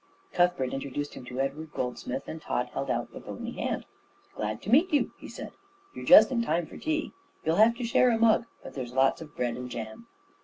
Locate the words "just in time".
6.05-6.65